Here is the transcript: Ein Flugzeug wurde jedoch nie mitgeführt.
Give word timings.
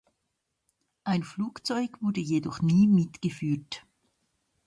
Ein 1.03 1.21
Flugzeug 1.21 2.01
wurde 2.01 2.21
jedoch 2.21 2.59
nie 2.63 2.87
mitgeführt. 2.87 3.85